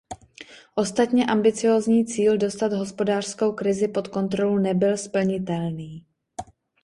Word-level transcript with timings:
Ostatně 0.75 1.25
ambiciózní 1.25 2.05
cíl 2.05 2.37
dostat 2.37 2.73
hospodářskou 2.73 3.53
krizi 3.53 3.87
pod 3.87 4.07
kontrolu 4.07 4.57
nebyl 4.57 4.97
splnitelný. 4.97 6.05